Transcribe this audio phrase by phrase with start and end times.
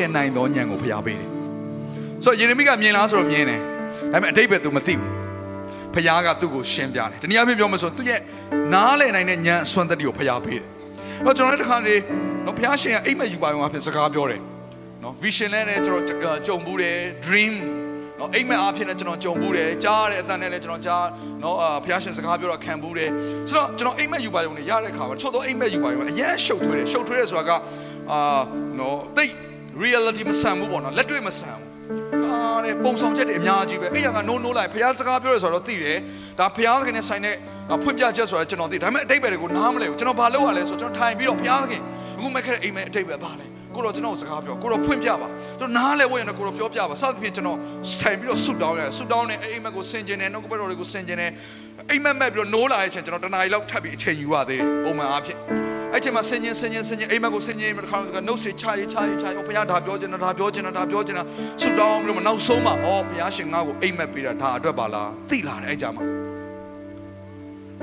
[0.00, 1.28] ယ်နားလည်နိုင်သောဉာဏ်ကိုဖျားပေးတယ်
[2.24, 3.60] ဆိုတော့ယေရမိကမြင်လားဆိုတော့မြင်တယ်
[4.12, 5.12] ဒါပေမဲ့အတိတ်ပဲ तू မသိဘူး
[5.94, 8.20] ဖျားကသူ့ကိုရှင်းပြတယ်တနည်းအားဖြင့်ပြောမယ်ဆိုသူ့ရဲ့
[8.74, 10.68] နားလည်နိုင်တဲ့ဉာဏ်အစွမ်းတတ္တိကိုဖျားပေးတယ်
[11.24, 11.96] တော့ကျွန်တော်လည်းတစ်ခါလေ
[12.46, 14.40] နော်ဖျားရှင်ကအိမ်မက်ယူပါအောင်အဖြစ်စကားပြောတယ်
[15.02, 17.54] နော် vision နဲ့လည်းကျွန်တော်ကြုံဘူးတယ် dream
[18.18, 21.06] နော်အိမ်မက်အားဖြင့်လည်းကျွန်တော်ကြုံဘူးတယ်ကြားရတဲ့အတန်နဲ့လည်းကျွန်တော်ကြား
[21.42, 23.10] နော်အာဖျားရှင်စကားပြောတော့ခံဘူးတယ်
[23.50, 27.50] ဆိုတော့ကျွန်တော်အိမ်မက်ယူပါရုံနဲ့ရတဲ့ခါမှာချို့တော့အိမ်မက်ယူပါရုံအရင်ရှုပ်ထွေးတယ်ရှုပ်ထွေးတယ်ဆိုတာက
[28.10, 28.40] အာ
[28.78, 29.26] နော်သိ
[29.84, 31.68] reality မဆန်ဘူးပေါ့နော်လက်တွေ့မဆန်ဘူး
[32.24, 35.98] ဟာတဲ့ပုံဆောင်ချက်တွေအများကြီးပဲအဲ့ရကနိုးနိုးလိုက်ဖះစကားပြောရဆိုတော့သိတယ်
[36.38, 37.34] ဒါဖះသခင်နဲ့ဆိုင်တဲ့
[37.82, 41.82] ဖွင့်ပြချက်ဆိုတာကျွန်တော်သိဒါပေမဲ့အတိတ်ပဲတွေကိုနားမလဲဘူးကျွန်တော်ဘာလုပ်ရလဲဆိုကျွန်တော်ထိုင်ပြီးတော့ဖះသခင်
[42.16, 47.58] အခုမဲ့ခဲ့တဲ့အိမ်မဲအတိတ်ပဲပါလဲကိုတော့ကျွန်တော်စကားပြောကိုတော့ဖွင့်ပြပါကျွန်တော်နားလဲဝင်ရင်ကိုတော့ပြောပြပါစသဖြင့်ကျွန်တော်
[48.00, 51.30] ထိုင်ပြီးတော့ဆုတောင်းရတယ်ဆုတောင်းနေအိမ်မက်ကိုဆင်ကျင်တယ်နှုတ်ကပတ်တော်တွေကိုဆင်ကျင်တယ်
[51.90, 61.23] အိမ်မက်မက်ပြီးတော့နိုးလာတဲ့အချိန်ကျွန်တော်တနားရီလောက်ထပ်ပြီးအချိန်ယူရသေးတယ်ပုံမှန်အားဖြင့် အဲ့ချိန်မှာဆင်ញင်ဆင်ញင်ဆင်ញင်အိမ်မက်ကိုဆင်ញင်ပြီးတစ်ခါကနှုတ်စေချရေးချရေးချရေးဘုရားဒါပြောချင်တာဒါပြောချင်တာဒါပြောချင်တာ
[61.61, 66.03] ဆုတောင်းပြီးတော့နောက်ဆုံးမှာအော်ဘုရားရှင်ငါ့ကိုအိမ်မက်ပေးတာဒါအတွက်ပါလားသိလာတယ်အဲ့ကြမှာ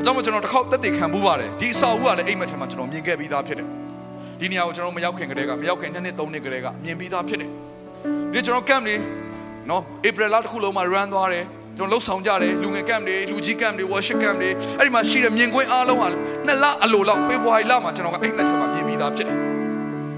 [0.07, 3.69] တော့ကျွန်တော်တစ်ခေါက်တက်တည်ခံမှုပါတယ်ဒီအစာအုပ်ကလည်းအိမ်မက်ထဲမှာကျွန်တော်မြင်ခဲ့ပြီးသားဖြစ်တယ်
[4.41, 7.51] ဒီနေရာကိုကျွန်တော်မရောက်ခင်ကတည်းကမရောက်ခင်နှစ်နှစ်သုံးနှစ်ကတည်းကမြင်ပြီးသားဖြစ်တယ်
[8.33, 9.01] ဒီကျွန်တော် camp လေး
[9.71, 11.45] နော် April လတစ်ခုလုံးမှာ run သွားတယ်
[11.78, 16.08] ကျွန်တော်လှုပ်ဆောင်ကြတယ်လူငယ် camp တွေလူကြီး camp တွေ worship camp တွေအဲ့ဒီမှာရှိတဲ့မြင်ကွင်းအားလုံးဟာ
[16.46, 19.38] နှစ်လအလိုလောက် February လမှာကျွန်တော်ကအိမ်မက်ထဲမှာမြင်ပြီးသားဖြစ်တယ်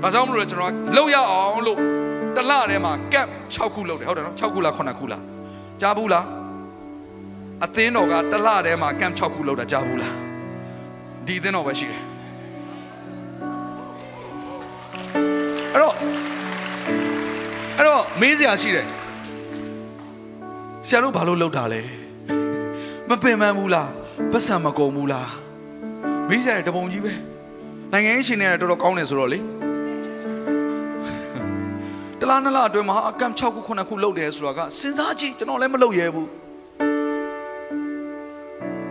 [0.02, 1.78] ဒါကြောင့်မလို့လဲကျွန်တော်ကလှုပ်ရအောင်လို့
[2.36, 5.22] တလထဲမှာ camp 6ခုလုပ်တယ်ဟုတ်တယ်နော်6ခုလား9ခုလား
[5.82, 6.26] ကြားဘူးလား
[7.66, 10.14] အသင်းတော်ကတလထဲမှာ camp 6ခုလုပ်တာကြားဘူးလား
[11.28, 12.02] ဒီအသင်းတော်ပဲရှိတယ်
[15.74, 15.96] အဲ့တော့
[17.78, 18.88] အဲ့တော့မေးစရာရှိတယ်
[20.88, 21.82] ဆရာတို့ဘာလို့လှုပ်တာလဲ
[23.10, 23.90] မပင်ပန်းဘူးလား
[24.32, 25.30] ပတ်စံမကုန်ဘူးလား
[26.30, 27.14] မေးစရာတပုံကြီးပဲ
[27.92, 29.40] နိုင်ငံရေးရှင်တွေကတော်တော်ကောင်းတယ်ဆိုတော့လေ
[32.20, 36.30] တလားနလားအတွင်းမှာအကန့်6ခု9ခုလှုပ်တယ်ဆိုတာကစဉ်းစားကြည့်ကျွန်တော်လည်းမလှုပ်ရဲဘူး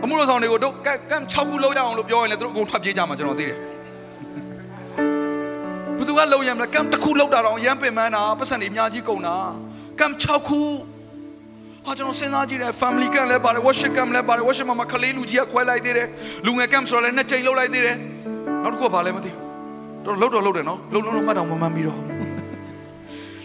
[0.03, 0.73] အမှုတော်ဆောင်တွေကိုတို့
[1.11, 3.57] ကန့်6ခုလှုပ်ရအောင်လို့ပြောရင်လည်းတို့အကုန်ထွက်ပြေးကြမှာကျွန်တော်သိတယ်
[5.97, 9.35] ဘသူကလှုပ်ရမလဲကန့်တစ်ခုလှုပ်တာတော့ရမ်းပင်ပန်းတာပတ်စံတွေအများကြီးကုန်တာ
[9.99, 10.61] ကန့်6ခု
[11.87, 16.07] ဟာကျွန်တော်စဉ်းစားကြည့်တယ် family camp လည်းပါတယ် worship camp လည်းပါတယ် worship မှာကလေးလူကြီးကခွဲလိုက်သေးတယ်
[16.45, 17.97] လူငယ် camp ဆိုတော့လည်းနှစ်ချိန်လှုပ်လိုက်သေးတယ်
[18.63, 19.41] နောက်တစ်ခုကဘာလဲမသိဘူး
[20.05, 21.99] တော့လှုပ်တော့လှုပ်တယ်နော်လှုပ်လှုပ်တော့မှတ်တော့မမှန်ပြီးတော့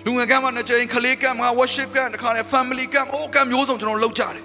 [0.04, 4.42] လူငယ် camp မှာနှစ်ချိန်ကလေး camp မှာ worship camp တခါလေ family camp ဟို camp မျိုးစုံကျွန်တော်လှုပ်ကြတယ်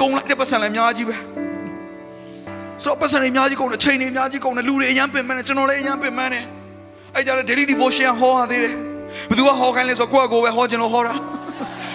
[0.00, 1.16] ကုန်လိုက်တဲ့ပတ်စံလည်းအများကြီးပဲ
[2.82, 6.44] ဆိုတော့ပတ်စံတွေအများကြီးကုန်တယ်ချိန်တွေအများကြီးကုန်တယ်လူတွေအရန်ပင်ပန်းတယ်ကျွန်တော်လည်းအရန်ပင်ပန်းတယ်
[7.14, 8.74] အဲ့ကြတဲ့ daily devotion ဟောရသေးတယ်
[9.28, 11.14] ဘယ်သူကဟောခိုင်းလဲဆိုကိုယ့်အကိုပဲဟောခြင်းလို့ဟောတာ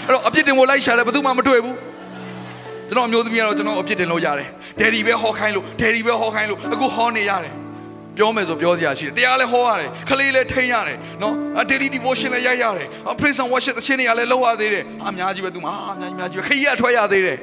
[0.07, 1.77] အဲ့တော့အပြစ်တင်ကိုလိုက်ရှာတယ်ဘယ်သူမှမတွေ့ဘူး
[2.89, 4.47] ကျွန်တော်အမျိုးသမီးကတော့ကျွန်တော်အပြစ်တင်လို့ရတယ်
[4.79, 7.53] ဒယ်ဒီပဲဟောခိုင်းလို့ဒယ်ဒီပဲဟောခိုင်းလို့အခုဟောနေရတယ်
[8.17, 11.33] ပြောမယ်ဆိုပြောစရာရှိတယ်တရားလည်းဟောရတယ်ခလေးလည်းထိန်းရတယ်နော်
[11.69, 12.87] daily devotion လည်းရိုက်ရတယ်
[13.19, 17.37] praise and worship သချင်းတွေကလည်းလုပ်ရသေးတယ်အများကြီးပဲသူမှာအများကြီးအများကြီးပဲခရီးအထွက်ရသေးတယ်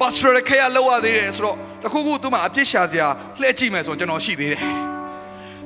[0.00, 3.08] pastor ခရီးလောက်ရသေးတယ်ဆိုတော့တခုခုသူမှာအပြစ်ရှာစရာ
[3.40, 4.60] လှည့်ကြည့်မယ်ဆိုကျွန်တော်ရှိသေးတယ်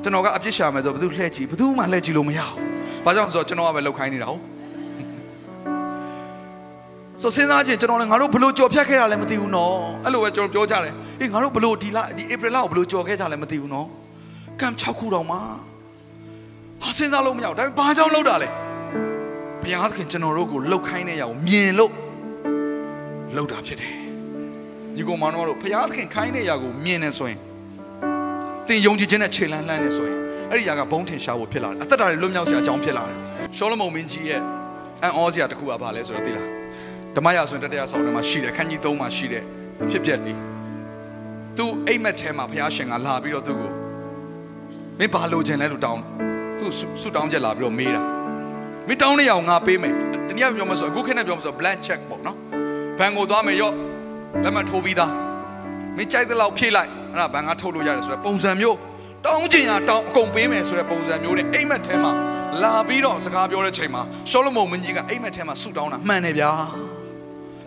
[0.03, 4.43] ကျွန်တော်ကအပြစ်ရှာမယ်ဆိုဘယ်သူလှည့်ကြည့်ဘယ်သူမှလှည့်ကြည့်လို့မရဘူးဘာကြောင့်ဆိုတော့ကျွန်တော်ကပဲလောက်ခိုင်းနေတာဟုတ်
[7.23, 9.75] ဆိုစဉ်းစားချင်းကျွန်တော်လည်းငါတို့ဘလို့ကြော်ဖြတ်ခဲ့တာလည်းမသိဘူးနော်
[10.05, 13.87] အဲ့လိုပဲကျွန်တော်ပြောကြတယ်အေးငါတို့ဘလို့ဒီလဒီ April လကိုဘလို့ကြော်ခဲ့ကြလည်းမသိဘူးနော်
[14.61, 15.37] ကံ6ခုတောင်မှ
[16.83, 18.49] ဟာစဉ်းစားလို့မရဘူးဒါပေမဲ့ဘာကြောင့်လောက်တာလဲ
[19.63, 21.93] ဘုရားသခင်ကျွန်တော်တို့ကိုလှုပ်ခိုင်းတဲ့အရာကိုမြင်လို့
[23.35, 23.95] လှုပ်တာဖြစ်တယ်
[24.97, 27.41] ညီကောင်မတော်တို့ဘုရားသခင်ခိုင်းတဲ့အရာကိုမြင်နေဆိုရင်
[28.69, 30.19] တင်ယုံကြည်ခြင်းနဲ့ခြေလှမ်းလှမ်းနေဆိုရင်
[30.51, 33.19] အဲ့ဒီအရာကဘုံထင်ရှားဖို့ဖြစ်လာတယ်အသက်တာတွေလွတ်မြောက်စရာအကြောင်းဖြစ်လာတယ်
[33.57, 34.41] ရှောလမုန်မင်းကြီးရဲ့
[35.03, 36.58] အံ့ဩစရာတစ်ခုကဘာလဲဆိုတော့သိလား
[37.19, 39.45] ဓမ္မရာဆိုရင်တတရားဆောင်ထဲမှာရှိတယ်ခန်းကြီး၃မှာရှိတယ်
[39.91, 40.39] ဖြစ်ပျက်ပြီး
[41.57, 43.71] သူအိမ်မက်ထဲမှာဘုရားရှင်ကလာပြီးတော့သူ့ကို
[44.99, 46.03] မင်းဘာလိုချင်လဲလို့တောင်း
[46.59, 46.67] သူ
[47.01, 48.03] ဆုတောင်းချက်လာပြီးတော့မေးတာ
[48.89, 49.95] မင်းတောင်းနေရအောင်ငါပေးမယ်
[50.29, 52.37] တနည်းပြောမှဆိုအခုခေတ်နဲ့ပြောမှဆို blank check ပေါ့နော်
[52.99, 53.75] ဘန်ကိုသွားမယ်ရော့
[54.45, 55.13] လက်မှတ်ထိုးပြီးသား
[55.97, 58.77] မင်းကြိုက်တဲ့လောက်ဖြည့်လိုက်အဲ့ဒါဘန်ကထုတ်လို့ရတယ်ဆိုတော့ပုံစံမျိုး
[59.27, 62.13] တောင်းချင်ရတောင်းအကုန်ပေးမယ်ဆိုတဲ့ပုံစံမျိုးနဲ့အိမ်မက်ထဲမှာ
[62.63, 66.51] လာပြီးတော့စကားပြောတဲ့ချိန်မှာရှောလမုန်မင်းကြီးကအိမ်မက်ထဲမှာဆုတောင်းတာမှန်တယ်ဗျာ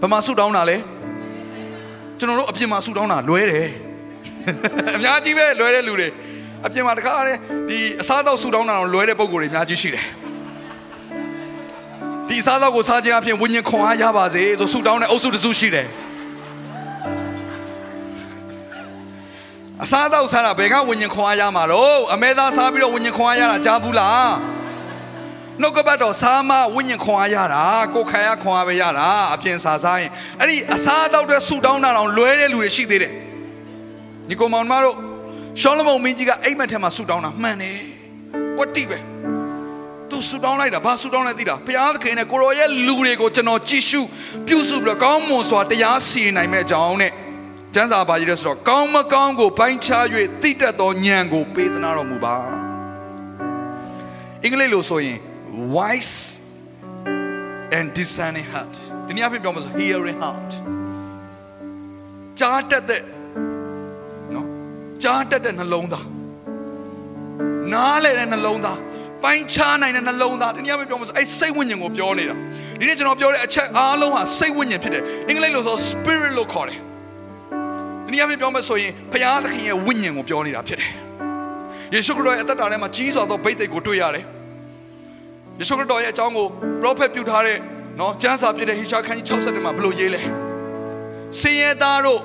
[0.01, 0.77] ဘယ်မှာဆုတောင်းတာလဲ
[2.17, 3.67] ကျွန်တော်တို့အပြင်မှာဆုတောင်းတာလွဲတယ်
[4.95, 6.09] အများကြီးပဲလွယ်တဲ့လူတွေ
[6.65, 7.39] အပြင်မှာတခါတည်း
[7.69, 10.05] ဒီအစားအသောက်ဆူတောင်းတာတော့လွယ်တဲ့ပုံကိုယ်တွေအများကြီးရှိတယ်
[12.27, 15.87] ဒီအစားအသောက်ကိုစားခြင်းအပြင်ဝိညာဉ်ခွန်အားရပါစေဆိုဆူတောင်းတဲ့အုပ်စုတစ်စုရှိတယ်
[19.83, 24.29] အစားအသောက်စားတာဘယ်ကဝိညာဉ်ခွန်အားရမှာတော့အမဲသားစားပြီးတော့ဝိညာဉ်ခွန်အားရတာကြားဘူးလား
[25.61, 27.63] နှုတ်ကပတ်တော်စားမဝိညာဉ်ခွန်အားရတာ
[27.93, 33.11] ကိုယ်ခံရခွန်အားပဲရတာအပြင်စားစားရင်အဲ့ဒီအစားအသောက်တွေဆူတောင်းတာတော့လွဲတဲ့လူတွေရှိသေးတယ်
[34.29, 34.95] ညီကောင်မောင်မတို့
[35.61, 37.77] ရှောလမုန်မင်းကြီးကအိမ်မက်ထဲမှာဆူတောင်းတာမှန်တယ်
[38.57, 38.97] ဝတ်တိပဲ
[40.09, 44.01] သူဆူတောင်းလိုက်တာဘာဆူတောင်းလဲသိတာဘုရားသခင်နဲ့ကိုရောရဲ့လူတွေကိုကျွန်တော်ကြည့်ရှု
[44.47, 47.11] ပြုစုပြီးတော့ကောင်းမွန်စွာတရားစီရင်နိုင်မဲ့အကြောင်းနဲ့
[47.73, 50.05] ကျမ်းစာပါကြီးတဲ့ဆိုတော့ကောင်းမကောင်းကိုပိုင်းခြား၍
[50.41, 52.35] သိတတ်သောဉာဏ်ကိုပေးသနာတော်မူပါ
[54.43, 55.19] အင်္ဂလိပ်လိုဆိုရင်
[55.51, 56.39] wise
[57.77, 58.73] and discerning heart
[59.07, 60.51] ဒီနေ့အဖြစ်ပြောမှာဆို hearing heart
[62.39, 63.01] ကြားတတ်တဲ့
[64.35, 64.47] နော်
[65.03, 66.05] ကြားတတ်တဲ့နှလုံးသား
[67.73, 68.77] နားလေတဲ့နှလုံးသား
[69.23, 72.35] ပိုင်းခြားနိုင်တဲ့နှလုံးသားဒီနေ့အဖြစ်ပြောမှာဆိုအဲ့စိတ်ဝိညာဉ်ကိုပြောနေတာ
[72.79, 76.79] ဒီနေ့ကျွန်တော်ပြောတဲ့အချက်အားလုံးဟာစိတ်ဝိညာဉ်ဖြစ်တယ်အင်္ဂလိပ်လိုဆို spirit လို့ခေါ်တယ်
[78.05, 80.91] ဒီနေ့အဖြစ်ပြောမှာဆိုရင်ဘုရားသခင်ရဲ့ဝိညာဉ်ကိုပြောနေတာဖြစ်တယ်
[81.93, 84.25] ယေရှုခရစ်တော်ရဲ့အသက်တာထဲမှာကြီးစွာသောဗိသိက်ကိုတွေ့ရတယ်
[85.61, 86.47] ယေရှုခရစ်တော်ရဲ့အကြောင်းကို
[86.81, 87.57] prophet ပြုထားတဲ့
[87.99, 90.21] နော်ကျမ်းစာဖြစ်တဲ့ဟေရှာခန်းကြီး60မှာဘယ်လိုရေးလဲ
[91.39, 92.19] စင်ရသားတို့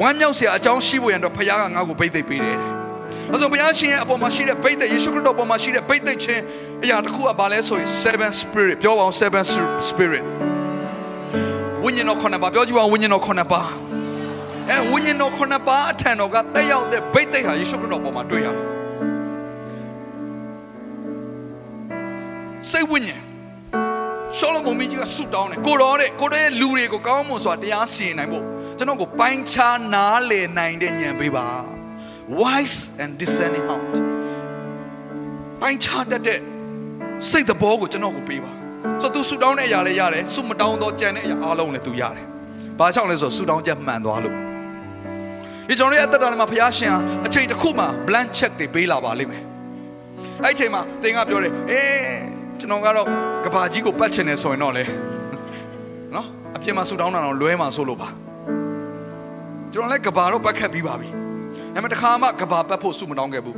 [0.00, 2.70] ဝမ်းမြောက်စရာအကြောင်းရှိဖို့ရန်တော့ဖခင်ကငါ့ကိုဗိသိက်ပေးတယ်တဲ့။
[3.32, 6.42] အဲဆိုဘုရားရှင်ရဲ့အပေါ်မှာရှိတဲ့ဗိသိက်ယေရှုခရစ်တော်အပေါ်မှာရှိတဲ့ဗိသိက်ချင်း
[6.84, 7.88] အရာတစ်ခုကဘာလဲဆိုရင်
[8.18, 10.24] 7 spirit ပြောပါအောင်7 spirit
[11.84, 13.68] ဝိညာဉ်တော်ခုနှစ်ပါးပြောကြည့်ပါဦးဝိညာဉ်တော်ခုနှစ်ပါး
[14.68, 18.69] အဲဝိညာဉ်တော်ခုနှစ်ပါးအထံတော်ကတက်ရောက်တဲ့ဗိသိက်ဟာယေရှုခရစ်တော်အပေါ်မှာတွေ့ရတယ်
[22.68, 23.22] စိတ်ဝိညာဉ်
[24.36, 28.44] ရှောလမုန်မင်းကြီးကဆုတောင်းတယ်ကိုတော်တဲ့ကိုတော်ရဲ့လူတွေကိုကောင်းမွန်စွာတရားစီရင်နိုင်ဖို့
[28.78, 31.46] ကျွန်တော်ကိုပိုင်းခြားနားလည်နိုင်တဲ့ဉာဏ်ပေးပါ
[32.40, 33.94] wise and discerning heart
[35.60, 36.40] ပိုင်းခြားတတ်တဲ့
[37.30, 38.52] စိတ်သဘောကိုကျွန်တော်ကိုပေးပါ
[39.00, 42.26] ဆိုတော့သူဆုတောင်းတဲ့အရာလည်းရတယ်ဆုမတောင်းတော့ကြံတဲ့အရာအားလုံးလည်းသူရတယ်
[42.78, 44.36] ဘာကြောင့်လဲဆိုတော့ဆုတောင်းချက်မှန်သွားလို့
[45.68, 49.42] ဒီကျွန်တော်ရဲ့အသက်တာထဲမှာဘုရားရှင်ဟာအချိန်တစ်ခုမှ blank check တွေပေးလာပါလိမ့်မယ်
[50.44, 52.29] အဲ့ဒီအချိန်မှာသင်ကပြောတယ်အေး
[52.60, 53.06] ကျွန်တော်ကတော့
[53.44, 54.84] ကဘာကြီးကိုပတ်ချင်တယ်ဆိုရင်တော့လေ
[56.14, 56.26] နော်
[56.56, 58.08] အပြင်မှာဆူတောင်းတာတော့လွဲမှာဆိုလို့ပါ
[59.72, 61.16] ကျွန်တော်လည်းကဘာတော့ပတ်ခတ်ပြီးပါပြီဒါ
[61.74, 63.56] ပေမဲ့တခါမှကဘာပတ်ဖို့ဆူမတောင်းခဲ့ဘူး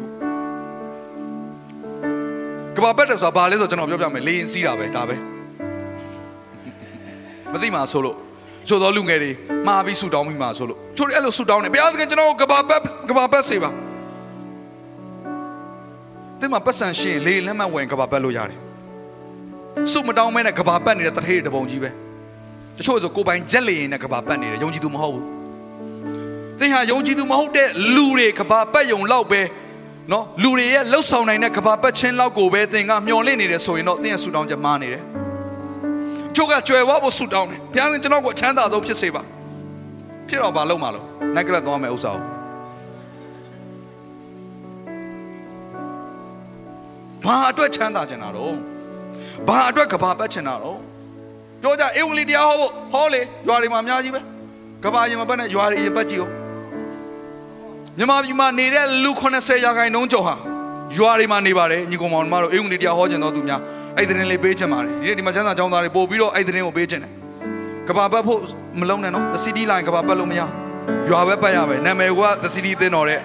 [2.76, 5.16] ကဘာပတ်တယ်ဆိုတာဘာလဲဆိုတော့ကျွန်တော်ပြောပြမယ်လေရင်စီးတာပဲဒါပဲ
[7.52, 8.16] မသိမှဆိုလို့
[8.69, 9.31] ချို့တော်လူငယ်တွေ
[9.66, 13.70] မှားပြီးဆူတောင်းပြီးမှဆိုလို့ချို့တွေအဲ့လိုဆူတောင်းနေဘုရားသခင်ကျွန်တော်ကဘာပတ်ကဘာပတ်စေပါ
[16.40, 18.61] ဒီမှာပတ်စံရှင်လေလက်မှတ်ဝင်ကဘာပတ်လို့ရတယ်
[19.92, 21.90] စုမတောင်းမဲနဲ့ကဘာပတ်နေတဲ့တထေးတပုံကြီးပဲ
[22.78, 25.24] တချို့ဆိုကိုပိုင်ဂျက်လေရင်နဲ့ကဘာပတ်နေတယ်ယုံကြည်သူမဟုတ်ဘူး
[26.60, 29.40] သင်ဟာယုံကြည်သူမဟုတ်တဲ့လူတွေကဘာပတ်ယုံလောက်ပဲ
[30.12, 35.02] နော်လူတွေရဲ့လှုပ်ဆောင်နိုင်တဲ့ကဘာပတ်ချင်းလောက်ကိုပဲသင်ကမျော်လင့်နေတယ်ဆိုရင်တော့သင်ရဲ့ဆူတောင်းချက်မှားနေတယ်
[36.36, 39.22] ချို့ကကြွယ်ဝဖို့ဆူတောင်းတယ်ဘုရားသခင်ကျွန်တော်ကိုအချမ်းသာဆုံးဖြစ်စေပါ
[40.28, 42.22] ဖြစ်တော့ဘာလုပ်မှာလို့နက်ကလတ်သွားမယ်ဥစ္စာကို
[47.24, 48.54] ဘာအတွက်ချမ်းသာချင်တာတော့
[49.46, 50.79] ဘာအတွက်ကဘာပတ်ချင်တာတော့
[51.62, 54.20] ပြောကြအေဝံလီတရားဟောဖို့ဟောလေရွာတွေမှာအများကြီးပဲ
[54.84, 56.32] ကဘာရင်မပတ်နဲ့ရွာတွေရင်ပတ်ကြည့်အောင်
[57.98, 60.34] မြန်မာပြည်မှာနေတဲ့လူ80ရာခိုင်နှုန်းကျော်ဟာ
[60.96, 63.60] ရွာတွေမှာနေပါတယ်ညီကောင်မောင်တို့အေဝံလီတရားဟောကျင်တော်သူများ
[63.96, 67.12] အဲ့ဒီတဲ့လေးပေးချင်ပါတယ်ဒီနေ့ဒီမှာချမ်းသာကျောင်းသားတွေပို့ပြီးတော့အဲ့ဒီတဲ့ကိုပေးချင်တယ်
[67.89, 68.41] ကဘာပတ်ဖို့
[68.81, 70.41] မလုံးနဲ့နော် the city line ကဘာပတ်လို့မရ
[71.08, 73.20] ရွာပဲပတ်ရမယ်နာမည်က the city သင်းတော်တဲ့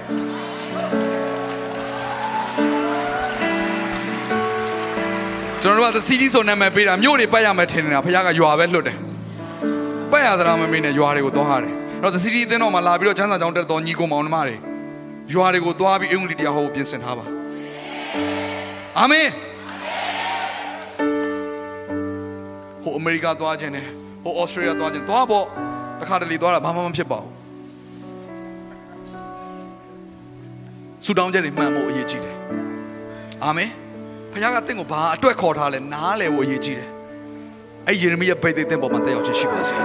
[5.64, 8.98] ကျွန်တော်တို့က the city ဆိုနာမည်ပေးတာမြို့တွေပတ်ရမယ်ထင်နေတာဖခင်ကရွာပဲလွတ်တယ်
[10.12, 14.56] ပတ်ရသလားမမေးနဲ့ရွာတွေကိုသွားရတယ်အဲ့တော့ the city အသင်းတော်မှာလာပြီးတော့ချမ်းသာကြောင်းတက်တော်ညီကိုမောင်နှမတွေ
[15.34, 17.26] ရွာတွေကိုသွားပြီးအင်္ဂလိပ်တရားဟောဖို့ပြင်ဆင်ထားပါ
[19.00, 19.28] အာမင်
[22.84, 23.86] ဟိုအမေရိကသွားခြင်းနဲ့
[24.24, 25.46] ဟိုဩစတြေးလျသွားခြင်းသွားပေါ့
[26.02, 27.32] တခါတလေသွားတာဘာမှမဖြစ်ပါဘူး
[31.06, 32.36] ဆူတောင်းချက်တွေမှန်ဖို့အရေးကြီးတယ်
[33.44, 33.70] အာမင်
[34.38, 36.90] ဖခင်ကတင့်ကိုဘာအတွက်ခေါ်ထားလဲနားလည်ဖို့အရေးကြီးတယ်
[37.88, 39.76] အဲ့ယေရမိရဲ့ဗိတ်သိက်တဲ့ပေါ်မှာတက်ရောက်ခြင်းရှိပါစေ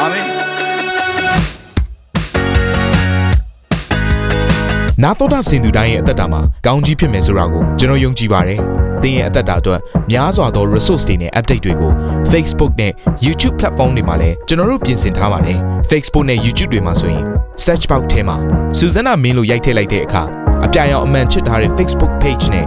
[0.00, 0.26] အာမင်
[5.02, 8.60] နာတော်တာစင်သူတိုင်းရဲ့အသက်တာမှာကောင်းကြီးဖြစ်မယ်ဆိုတာကိုကျွန်တော်ယုံကြည်ပါတယ်။
[9.02, 9.80] သင်ရဲ့အသက်တာအတွက်
[10.10, 11.92] များစွာသော resource တွေနဲ့ update တွေကို
[12.32, 12.92] Facebook နဲ့
[13.26, 15.58] YouTube platform တွေမှာလည်းကျွန်တော်တို့ပြင်ဆင်ထားပါတယ်။
[15.90, 17.24] Facebook နဲ့ YouTube တွေမှာဆိုရင်
[17.64, 18.36] search box ထဲမှာ
[18.78, 20.24] စုစွမ်းနာမင်းလို့ရိုက်ထည့်လိုက်တဲ့အခါ
[20.64, 22.66] အပြအယောင်အမှန်ချစ်ထားတဲ့ Facebook page နဲ့